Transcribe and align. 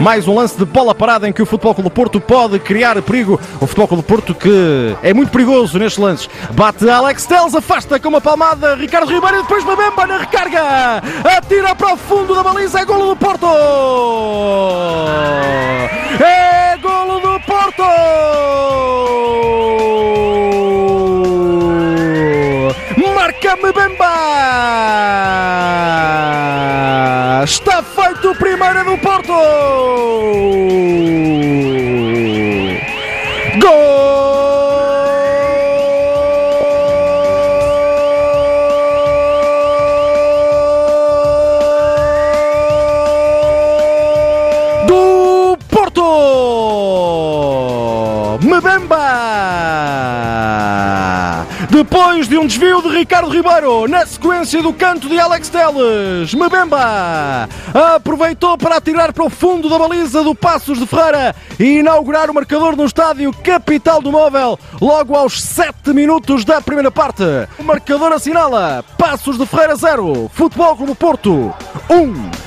Mais 0.00 0.28
um 0.28 0.34
lance 0.36 0.56
de 0.56 0.64
bola 0.64 0.94
parada 0.94 1.28
em 1.28 1.32
que 1.32 1.42
o 1.42 1.46
Futebol 1.46 1.74
Clube 1.74 1.90
do 1.90 1.92
Porto 1.92 2.20
pode 2.20 2.58
criar 2.58 3.00
perigo. 3.02 3.40
O 3.60 3.66
Futebol 3.66 3.88
Clube 3.88 4.02
do 4.02 4.06
Porto 4.06 4.34
que 4.34 4.96
é 5.02 5.12
muito 5.12 5.32
perigoso 5.32 5.78
nestes 5.78 6.00
lances. 6.02 6.30
Bate 6.52 6.88
Alex 6.88 7.26
Teles, 7.26 7.54
afasta 7.54 7.98
com 7.98 8.10
uma 8.10 8.20
palmada. 8.20 8.76
Ricardo 8.76 9.10
Ribeiro 9.10 9.38
e 9.38 9.42
depois 9.42 9.64
Mabemba 9.64 10.06
na 10.06 10.18
recarga. 10.18 11.02
Atira 11.36 11.74
para 11.74 11.94
o 11.94 11.96
fundo 11.96 12.34
da 12.34 12.42
baliza. 12.42 12.80
É 12.80 12.84
golo 12.84 13.06
do 13.06 13.16
Porto. 13.16 13.46
É 16.20 16.76
golo 16.76 17.20
do 17.20 17.40
Porto. 17.40 17.82
Marca 23.14 23.56
Mabemba. 23.56 24.06
Está 27.44 27.82
feito 28.26 28.30
o 28.30 28.34
primeiro 28.34 28.84
do 28.84 28.98
Porto! 28.98 29.32
Gol 33.60 34.06
do 44.86 45.56
Porto! 45.68 46.02
Mbemba! 48.42 49.06
Depois 51.70 52.28
de 52.28 52.38
um 52.38 52.46
desvio 52.46 52.80
de 52.80 52.88
Ricardo 52.88 53.28
Ribeiro, 53.28 53.88
na 53.88 54.06
sequência 54.06 54.62
do 54.62 54.72
canto 54.72 55.08
de 55.08 55.18
Alex 55.18 55.48
Teles, 55.48 56.32
Mbemba 56.32 57.48
aproveitou 57.94 58.56
para 58.56 58.76
atirar 58.76 59.12
para 59.12 59.24
o 59.24 59.30
fundo 59.30 59.68
da 59.68 59.78
baliza 59.78 60.22
do 60.22 60.34
Passos 60.34 60.78
de 60.78 60.86
Ferreira 60.86 61.34
e 61.58 61.78
inaugurar 61.78 62.30
o 62.30 62.34
marcador 62.34 62.76
no 62.76 62.84
estádio 62.84 63.32
Capital 63.42 64.00
do 64.00 64.12
Móvel, 64.12 64.58
logo 64.80 65.16
aos 65.16 65.42
7 65.42 65.92
minutos 65.92 66.44
da 66.44 66.60
primeira 66.60 66.90
parte. 66.90 67.24
O 67.58 67.64
marcador 67.64 68.12
assinala 68.12 68.84
Passos 68.96 69.36
de 69.36 69.44
Ferreira 69.44 69.76
0, 69.76 70.30
Futebol 70.32 70.76
Clube 70.76 70.94
Porto 70.94 71.54
1. 71.90 72.45